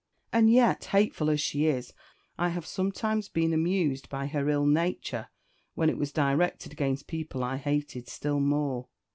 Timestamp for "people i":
7.05-7.57